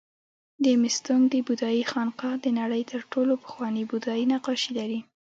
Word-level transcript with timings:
د 0.63 0.65
مستونګ 0.81 1.23
د 1.33 1.35
بودایي 1.47 1.83
خانقاه 1.91 2.35
د 2.43 2.45
نړۍ 2.59 2.83
تر 2.91 3.01
ټولو 3.11 3.33
پخواني 3.43 3.83
بودایي 3.91 4.25
نقاشي 4.33 4.71
لري 4.79 4.99